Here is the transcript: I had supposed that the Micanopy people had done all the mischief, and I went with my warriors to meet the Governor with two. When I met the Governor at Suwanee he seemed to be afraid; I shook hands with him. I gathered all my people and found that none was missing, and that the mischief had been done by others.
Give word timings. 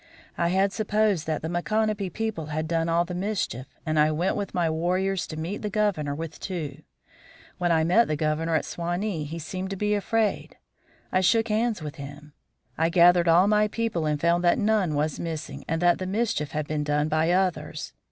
I 0.35 0.47
had 0.47 0.73
supposed 0.73 1.27
that 1.27 1.43
the 1.43 1.47
Micanopy 1.47 2.09
people 2.11 2.47
had 2.47 2.67
done 2.67 2.89
all 2.89 3.05
the 3.05 3.13
mischief, 3.13 3.67
and 3.85 3.99
I 3.99 4.09
went 4.09 4.35
with 4.35 4.51
my 4.55 4.67
warriors 4.67 5.27
to 5.27 5.37
meet 5.37 5.61
the 5.61 5.69
Governor 5.69 6.15
with 6.15 6.39
two. 6.39 6.81
When 7.59 7.71
I 7.71 7.83
met 7.83 8.07
the 8.07 8.15
Governor 8.15 8.55
at 8.55 8.65
Suwanee 8.65 9.25
he 9.27 9.37
seemed 9.37 9.69
to 9.69 9.75
be 9.75 9.93
afraid; 9.93 10.57
I 11.11 11.21
shook 11.21 11.49
hands 11.49 11.83
with 11.83 11.97
him. 11.97 12.33
I 12.79 12.89
gathered 12.89 13.27
all 13.27 13.47
my 13.47 13.67
people 13.67 14.07
and 14.07 14.19
found 14.19 14.43
that 14.43 14.57
none 14.57 14.95
was 14.95 15.19
missing, 15.19 15.63
and 15.67 15.79
that 15.83 15.99
the 15.99 16.07
mischief 16.07 16.49
had 16.49 16.67
been 16.67 16.83
done 16.83 17.07
by 17.07 17.29
others. 17.29 17.93